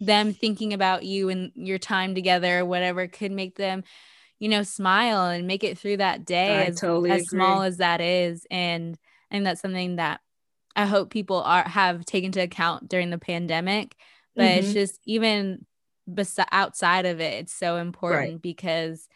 [0.00, 3.84] them thinking about you and your time together, or whatever, could make them,
[4.38, 6.62] you know, smile and make it through that day.
[6.62, 8.96] I as, totally as small as that is, and
[9.30, 10.20] and that's something that
[10.78, 13.96] I hope people are have taken into account during the pandemic.
[14.36, 14.58] But mm-hmm.
[14.60, 15.66] it's just even
[16.06, 18.42] bes- outside of it, it's so important right.
[18.42, 19.08] because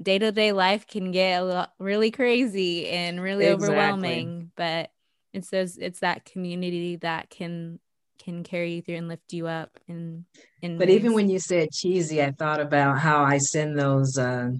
[0.00, 3.66] day to day life can get a lot, really crazy and really exactly.
[3.66, 4.52] overwhelming.
[4.54, 4.90] But
[5.32, 7.80] it's those it's that community that can
[8.22, 10.24] can carry you through and lift you up and
[10.62, 10.96] in but ways.
[10.96, 14.50] even when you said cheesy i thought about how i send those uh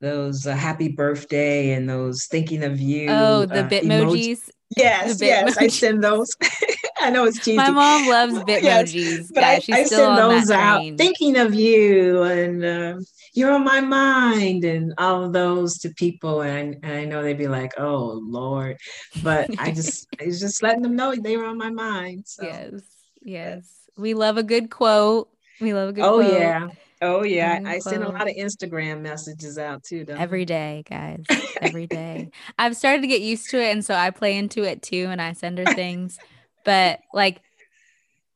[0.00, 5.56] those uh, happy birthday and those thinking of you oh the uh, bitmojis Yes, yes,
[5.58, 6.36] I send those.
[7.00, 7.56] I know it's cheesy.
[7.56, 8.94] My mom loves Bitmojis.
[8.94, 13.00] yes, but I, I send those out thinking of you and uh,
[13.32, 16.42] you're on my mind and all of those to people.
[16.42, 18.76] And, and I know they'd be like, oh, Lord.
[19.22, 22.24] But I just, I was just letting them know they were on my mind.
[22.26, 22.44] So.
[22.44, 22.82] Yes,
[23.22, 23.76] yes.
[23.96, 25.30] We love a good quote.
[25.60, 26.32] We love a good oh, quote.
[26.32, 26.68] yeah.
[27.02, 30.04] Oh yeah, I send a lot of Instagram messages out too.
[30.08, 31.24] Every day, guys.
[31.60, 32.30] Every day.
[32.58, 35.20] I've started to get used to it, and so I play into it too, and
[35.20, 36.18] I send her things.
[36.64, 37.40] but like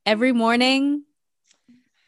[0.06, 1.04] every morning,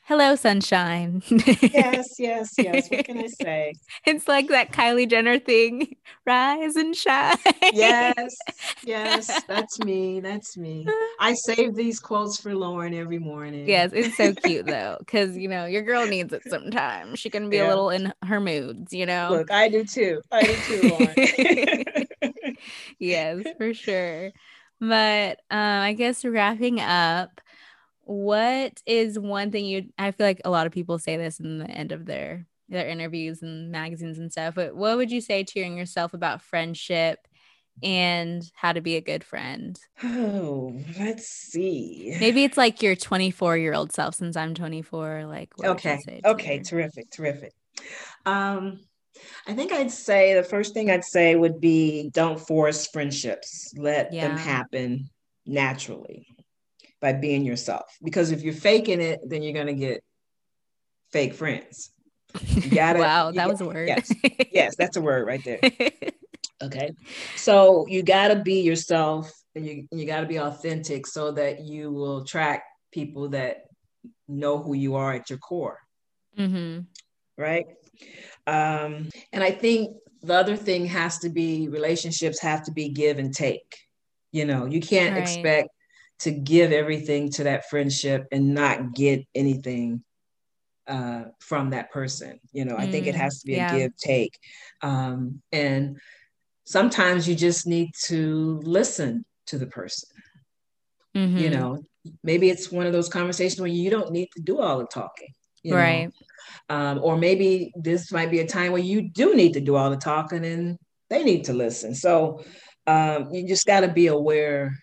[0.07, 1.21] hello sunshine.
[1.29, 2.89] Yes yes yes.
[2.89, 3.75] What can i say?
[4.07, 7.37] It's like that kylie jenner thing rise and shine.
[7.73, 8.37] Yes
[8.85, 9.43] yes.
[9.49, 10.87] That's me that's me.
[11.21, 13.69] I save these quotes for lauren every morning.
[13.69, 17.19] Yes it's so cute though because you know your girl needs it sometimes.
[17.19, 17.67] She can be yeah.
[17.67, 19.29] a little in her moods you know?
[19.33, 20.23] Look i do too.
[20.31, 22.07] I do too lauren.
[23.01, 24.31] Yes for sure.
[24.81, 27.41] But um i guess wrapping up
[28.07, 31.59] what is one thing you I feel like a lot of people say this in
[31.59, 35.43] the end of their their interviews and magazines and stuff, but what would you say
[35.43, 37.19] to yourself about friendship
[37.83, 39.79] and how to be a good friend?
[40.03, 42.17] Oh, let's see.
[42.19, 45.27] Maybe it's like your 24 year old self since I'm 24.
[45.27, 46.21] Like, okay.
[46.25, 46.61] Okay.
[46.61, 47.11] Terrific.
[47.11, 47.53] Terrific.
[48.25, 48.81] Um,
[49.47, 54.13] I think I'd say the first thing I'd say would be don't force friendships, let
[54.13, 54.29] yeah.
[54.29, 55.11] them happen
[55.45, 56.27] naturally
[57.07, 57.97] by being yourself.
[58.03, 60.03] Because if you're faking it, then you're going to get
[61.13, 61.93] fake friends.
[62.49, 63.87] You gotta, wow, that was a word.
[63.87, 64.13] Yes,
[64.51, 65.61] yes, that's a word right there.
[66.63, 66.93] Okay.
[67.37, 71.61] So you got to be yourself and you, you got to be authentic so that
[71.61, 73.65] you will attract people that
[74.27, 75.79] know who you are at your core.
[76.39, 76.81] Mm-hmm.
[77.37, 77.67] Right.
[78.47, 83.19] Um, and I think the other thing has to be relationships have to be give
[83.19, 83.77] and take.
[84.33, 85.21] You know, you can't right.
[85.21, 85.69] expect
[86.21, 90.03] to give everything to that friendship and not get anything
[90.87, 92.41] uh, from that person.
[92.53, 93.75] You know, I think it mm, has to be yeah.
[93.75, 94.39] a give take.
[94.83, 95.99] Um, and
[96.65, 100.09] sometimes you just need to listen to the person.
[101.15, 101.39] Mm-hmm.
[101.39, 101.79] You know,
[102.23, 105.29] maybe it's one of those conversations where you don't need to do all the talking.
[105.65, 106.11] right.
[106.69, 109.91] Um, or maybe this might be a time where you do need to do all
[109.91, 110.79] the talking and
[111.11, 111.95] they need to listen.
[111.95, 112.45] So
[112.87, 114.77] um, you just got to be aware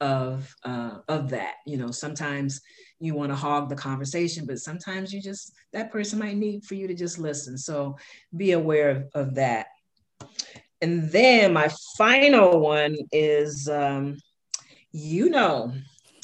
[0.00, 1.54] of uh, of that.
[1.66, 2.60] You know, sometimes
[3.00, 6.74] you want to hog the conversation, but sometimes you just that person might need for
[6.74, 7.56] you to just listen.
[7.58, 7.96] So
[8.36, 9.66] be aware of, of that.
[10.80, 14.16] And then my final one is, um,
[14.92, 15.72] you know,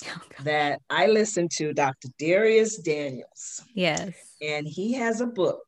[0.06, 2.08] oh, that I listen to Dr.
[2.20, 3.62] Dharius Daniels.
[3.74, 4.12] Yes.
[4.40, 5.64] And he has a book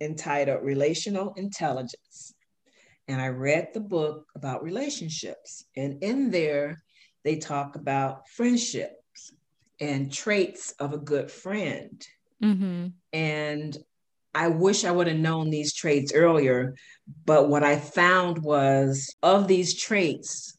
[0.00, 2.34] entitled Relational Intelligence.
[3.08, 5.64] And I read the book about relationships.
[5.76, 6.82] And in there,
[7.24, 9.32] they talk about friendships
[9.80, 12.04] and traits of a good friend.
[12.42, 12.88] Mm-hmm.
[13.12, 13.78] And
[14.34, 16.74] I wish I would have known these traits earlier,
[17.24, 20.56] but what I found was of these traits,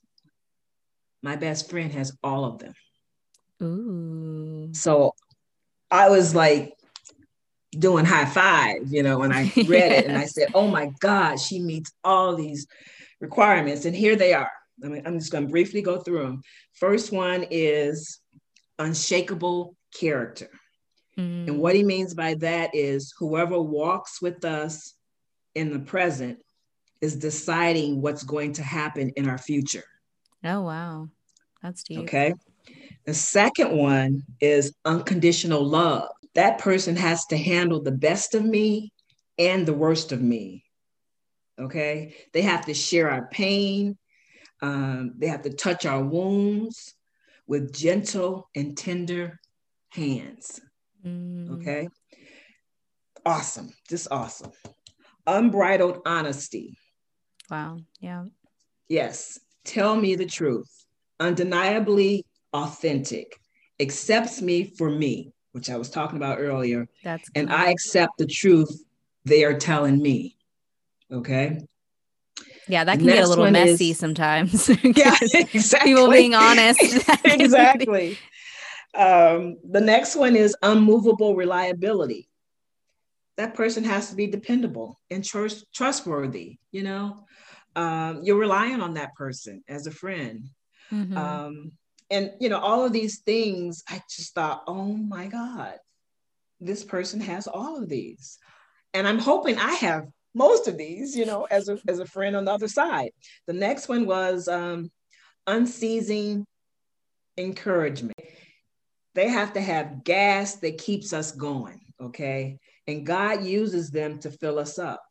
[1.22, 2.74] my best friend has all of them.
[3.61, 4.70] Ooh.
[4.74, 5.16] So
[5.89, 6.74] I was like
[7.72, 11.39] doing high five, you know, when I read it and I said, oh my God,
[11.39, 12.68] she meets all these
[13.20, 13.86] requirements.
[13.86, 14.51] And here they are.
[14.84, 16.41] I mean, I'm just going to briefly go through them.
[16.74, 18.19] First one is
[18.80, 20.49] unshakable character.
[21.17, 21.47] Mm.
[21.47, 24.95] And what he means by that is whoever walks with us
[25.55, 26.39] in the present
[27.01, 29.84] is deciding what's going to happen in our future.
[30.43, 31.09] Oh, wow.
[31.61, 31.99] That's deep.
[31.99, 32.34] Okay.
[33.05, 36.09] The second one is unconditional love.
[36.36, 38.91] That person has to handle the best of me
[39.38, 40.63] and the worst of me.
[41.59, 42.15] Okay.
[42.34, 43.97] They have to share our pain.
[44.64, 46.93] Um, they have to touch our wounds
[47.47, 49.41] with gentle and tender
[49.89, 50.61] hands.
[51.05, 51.59] Mm.
[51.59, 51.89] Okay.
[53.26, 53.74] Awesome.
[53.89, 54.51] Just awesome.
[55.28, 56.78] Unbridled honesty.
[57.51, 57.80] Wow.
[57.99, 58.24] Yeah.
[58.88, 59.38] Yes.
[59.66, 60.72] Tell me the truth.
[61.20, 63.38] Undeniably authentic.
[63.82, 66.88] Accepts me for me, which I was talking about earlier.
[67.03, 68.82] That's and I accept the truth
[69.26, 70.38] they are telling me.
[71.11, 71.59] Okay.
[72.68, 74.70] Yeah, that can get a little messy is, sometimes.
[74.84, 75.91] yeah, exactly.
[75.91, 76.82] People being honest.
[77.26, 78.18] exactly.
[78.93, 82.30] Um, the next one is unmovable reliability.
[83.38, 86.59] That person has to be dependable and trust, trustworthy.
[86.72, 87.26] You know,
[87.76, 90.47] um, you're relying on that person as a friend.
[90.91, 91.18] Mm-hmm.
[91.18, 91.72] Um,
[92.11, 95.76] and you know, all of these things, I just thought, oh my God,
[96.61, 98.38] this person has all of these.
[98.93, 102.36] And I'm hoping I have most of these, you know, as a, as a friend
[102.36, 103.12] on the other side.
[103.48, 104.92] The next one was um,
[105.48, 106.46] unceasing
[107.38, 108.14] encouragement
[109.16, 112.58] they have to have gas that keeps us going, okay?
[112.88, 115.04] And God uses them to fill us up.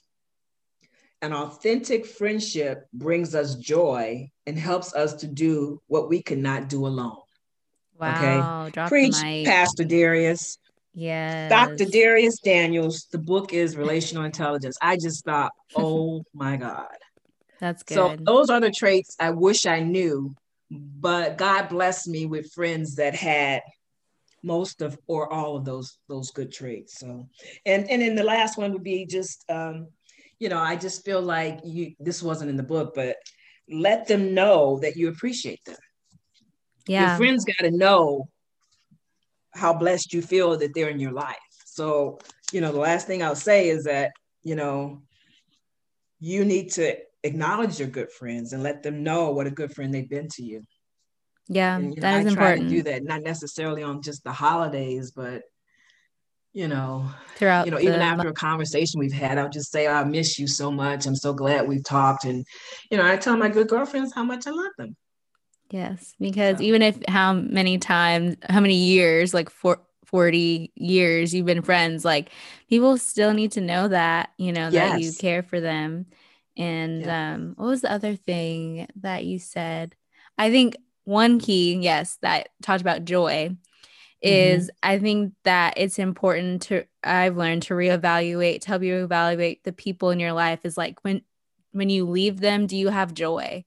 [1.21, 6.69] An authentic friendship brings us joy and helps us to do what we could not
[6.69, 7.19] do alone.
[7.97, 8.67] Wow.
[8.67, 8.89] Okay.
[8.89, 9.15] Preach,
[9.45, 10.59] Pastor Dharius.
[10.95, 11.51] Yes.
[11.51, 11.85] Dr.
[11.91, 13.07] Dharius Daniels.
[13.11, 14.77] The book is Relational Intelligence.
[14.83, 16.97] I just thought, oh my God.
[17.61, 17.95] That's good.
[17.95, 20.35] So those are the traits I wish I knew,
[20.71, 23.63] but God blessed me with friends that had
[24.43, 27.29] most of or all of those those good traits so
[27.65, 29.87] and and then the last one would be just um
[30.41, 33.17] you know i just feel like you this wasn't in the book but
[33.71, 35.77] let them know that you appreciate them
[36.87, 38.29] yeah your friends got to know
[39.55, 42.19] how blessed you feel that they're in your life so
[42.53, 45.01] you know the last thing i'll say is that you know
[46.21, 49.93] you need to acknowledge your good friends and let them know what a good friend
[49.93, 50.63] they've been to you
[51.49, 52.61] yeah, and, that know, is I important.
[52.61, 55.43] Try to do that, not necessarily on just the holidays, but
[56.53, 57.67] you know, throughout.
[57.67, 60.71] You know, even after a conversation we've had, I'll just say, "I miss you so
[60.71, 61.07] much.
[61.07, 62.47] I'm so glad we've talked." And
[62.91, 64.97] you know, I tell my good girlfriends how much I love them.
[65.73, 66.67] Yes, because yeah.
[66.69, 72.05] even if how many times, how many years, like for 40 years you've been friends,
[72.05, 72.29] like
[72.69, 74.93] people still need to know that, you know, yes.
[74.93, 76.05] that you care for them.
[76.59, 77.33] And yeah.
[77.33, 79.95] um, what was the other thing that you said?
[80.37, 83.57] I think one key, yes, that talked about joy
[84.21, 84.91] is mm-hmm.
[84.91, 89.73] I think that it's important to I've learned to reevaluate, to help you evaluate the
[89.73, 91.23] people in your life is like when
[91.73, 93.65] when you leave them, do you have joy?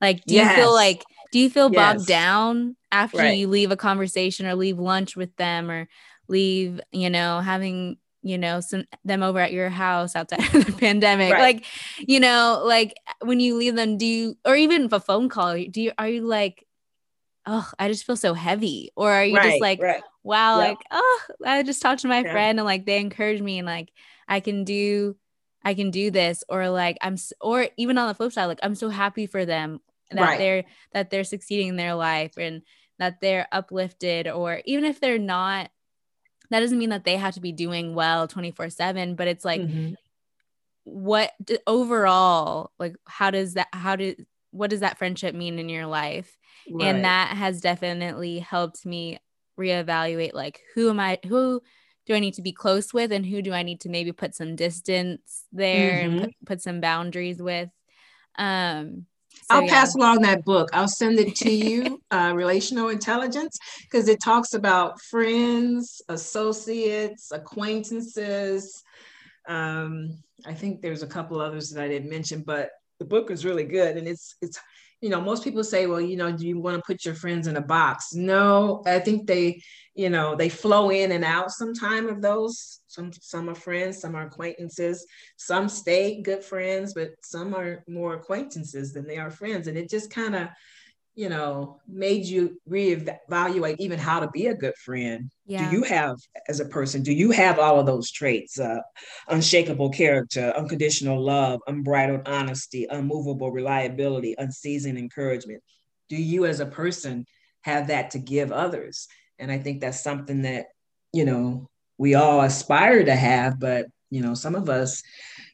[0.00, 0.56] Like do yes.
[0.56, 1.96] you feel like do you feel yes.
[1.96, 3.36] bogged down after right.
[3.36, 5.88] you leave a conversation or leave lunch with them or
[6.28, 10.72] leave, you know, having you know some them over at your house outside of the
[10.78, 11.40] pandemic right.
[11.40, 11.66] like
[11.98, 15.82] you know like when you leave them do you or even a phone call do
[15.82, 16.64] you are you like
[17.44, 19.78] oh i just feel so heavy or are you right, just like
[20.22, 20.68] wow yep.
[20.68, 22.32] like oh i just talked to my yeah.
[22.32, 23.92] friend and like they encouraged me and like
[24.26, 25.14] i can do
[25.62, 28.74] i can do this or like i'm or even on the flip side like i'm
[28.74, 29.80] so happy for them
[30.10, 32.62] that they're that they're succeeding in their life and
[32.98, 35.70] that they're uplifted or even if they're not
[36.50, 39.60] that doesn't mean that they have to be doing well 24 7 but it's like
[39.60, 39.94] mm-hmm.
[40.84, 41.32] what
[41.66, 46.36] overall like how does that how did what does that friendship mean in your life
[46.70, 46.86] right.
[46.86, 49.18] and that has definitely helped me
[49.58, 51.60] reevaluate like who am i who
[52.06, 54.34] do i need to be close with and who do i need to maybe put
[54.34, 56.18] some distance there mm-hmm.
[56.18, 57.70] and put, put some boundaries with
[58.36, 59.06] um
[59.44, 59.70] so, I'll yeah.
[59.70, 60.70] pass along that book.
[60.72, 68.82] I'll send it to you, uh, Relational Intelligence, because it talks about friends, associates, acquaintances.
[69.46, 73.44] Um, I think there's a couple others that I didn't mention, but the book is
[73.44, 74.58] really good, and it's it's
[75.04, 77.46] you know most people say, well, you know, do you want to put your friends
[77.46, 78.14] in a box?
[78.14, 79.60] No, I think they
[79.94, 82.80] you know they flow in and out sometime of those.
[82.88, 85.06] Some some are friends some are acquaintances.
[85.36, 89.66] Some stay good friends but some are more acquaintances than they are friends.
[89.66, 90.48] And it just kind of
[91.14, 95.70] you know made you reevaluate even how to be a good friend yeah.
[95.70, 96.16] do you have
[96.48, 98.80] as a person do you have all of those traits uh,
[99.28, 105.62] unshakable character unconditional love unbridled honesty unmovable reliability unceasing encouragement
[106.08, 107.24] do you as a person
[107.62, 109.08] have that to give others
[109.38, 110.66] and I think that's something that,
[111.12, 115.02] you know, we all aspire to have, but you know, some of us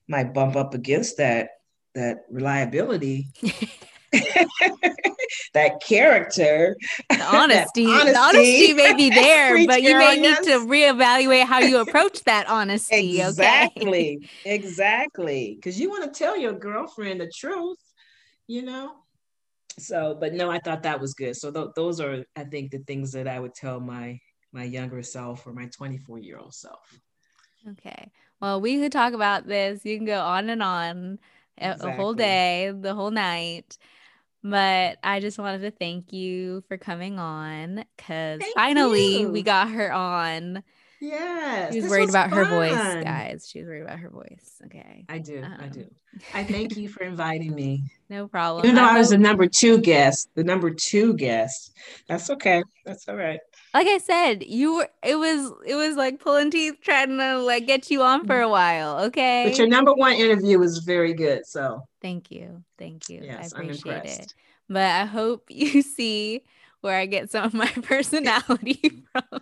[0.09, 1.51] might bump up against that
[1.95, 3.29] that reliability.
[5.55, 6.77] that character,
[7.11, 8.13] the honesty, honesty.
[8.13, 12.49] the honesty may be there, but you may need to reevaluate how you approach that
[12.49, 13.21] honesty.
[13.21, 14.29] Exactly, okay?
[14.45, 17.79] exactly, because you want to tell your girlfriend the truth,
[18.51, 18.95] you know
[19.79, 22.79] so but no i thought that was good so th- those are i think the
[22.81, 24.19] things that i would tell my
[24.53, 27.01] my younger self or my 24 year old self
[27.69, 28.11] okay
[28.41, 31.19] well we could talk about this you can go on and on
[31.57, 31.93] exactly.
[31.93, 33.79] a whole day the whole night
[34.43, 39.31] but I just wanted to thank you for coming on because finally you.
[39.31, 40.63] we got her on.
[41.01, 41.73] Yes.
[41.73, 42.39] She was worried was about fun.
[42.39, 43.49] her voice, guys.
[43.49, 44.61] She was worried about her voice.
[44.67, 45.07] Okay.
[45.09, 45.43] I do.
[45.43, 45.87] Um, I do.
[46.35, 47.85] I thank you for inviting me.
[48.11, 48.65] No problem.
[48.65, 51.73] Even though I, I was the number two guest, the number two guest.
[52.09, 52.65] That's okay.
[52.85, 53.39] That's all right.
[53.73, 57.67] Like I said, you were it was it was like pulling teeth trying to like
[57.67, 58.99] get you on for a while.
[59.05, 59.45] Okay.
[59.47, 61.47] But your number one interview was very good.
[61.47, 62.65] So thank you.
[62.79, 63.21] Thank you.
[63.23, 64.35] Yes, I appreciate it.
[64.69, 66.43] But I hope you see
[66.81, 69.41] where I get some of my personality from.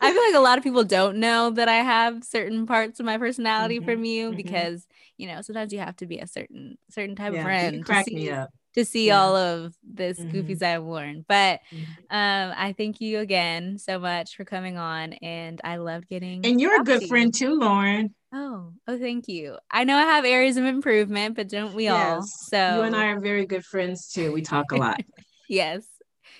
[0.00, 3.06] I feel like a lot of people don't know that I have certain parts of
[3.06, 4.36] my personality mm-hmm, from you mm-hmm.
[4.36, 7.86] because you know sometimes you have to be a certain certain type yeah, of friend
[7.86, 8.32] to see,
[8.74, 9.20] to see yeah.
[9.20, 10.36] all of this mm-hmm.
[10.36, 11.24] goofies I've worn.
[11.28, 11.84] But mm-hmm.
[12.10, 16.44] um, I thank you again so much for coming on, and I loved getting.
[16.44, 18.14] And you're a good friend too, Lauren.
[18.32, 19.56] Oh, oh, thank you.
[19.70, 21.96] I know I have areas of improvement, but don't we yes.
[21.96, 22.22] all?
[22.22, 24.32] So you and I are very good friends too.
[24.32, 25.00] We talk a lot.
[25.48, 25.86] yes,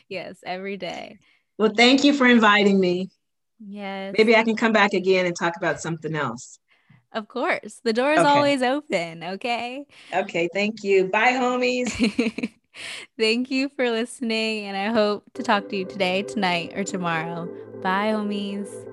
[0.09, 1.19] yes, every day.
[1.57, 3.09] Well, thank you for inviting me.
[3.59, 4.15] Yes.
[4.17, 6.59] Maybe I can come back again and talk about something else.
[7.13, 7.81] Of course.
[7.85, 8.29] The door is okay.
[8.29, 9.23] always open.
[9.23, 9.87] Okay.
[10.13, 10.49] Okay.
[10.53, 11.09] Thank you.
[11.09, 11.89] Bye, homies.
[13.19, 14.65] thank you for listening.
[14.67, 17.49] And I hope to talk to you today, tonight, or tomorrow.
[17.83, 18.88] Bye, homies.